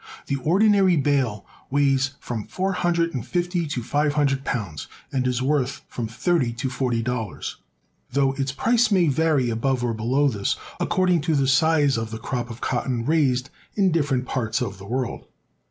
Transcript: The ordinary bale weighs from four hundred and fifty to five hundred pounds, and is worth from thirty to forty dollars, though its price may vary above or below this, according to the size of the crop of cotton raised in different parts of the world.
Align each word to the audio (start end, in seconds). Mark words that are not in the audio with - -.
The 0.25 0.37
ordinary 0.37 0.95
bale 0.97 1.45
weighs 1.69 2.15
from 2.19 2.47
four 2.47 2.71
hundred 2.73 3.13
and 3.13 3.23
fifty 3.23 3.67
to 3.67 3.83
five 3.83 4.15
hundred 4.15 4.43
pounds, 4.43 4.87
and 5.13 5.27
is 5.27 5.43
worth 5.43 5.83
from 5.87 6.07
thirty 6.07 6.53
to 6.53 6.71
forty 6.71 7.03
dollars, 7.03 7.57
though 8.11 8.31
its 8.33 8.51
price 8.51 8.89
may 8.89 9.09
vary 9.09 9.51
above 9.51 9.83
or 9.83 9.93
below 9.93 10.27
this, 10.27 10.55
according 10.79 11.21
to 11.21 11.35
the 11.35 11.47
size 11.47 11.97
of 11.99 12.09
the 12.09 12.17
crop 12.17 12.49
of 12.49 12.61
cotton 12.61 13.05
raised 13.05 13.51
in 13.75 13.91
different 13.91 14.25
parts 14.25 14.59
of 14.59 14.79
the 14.79 14.87
world. 14.87 15.27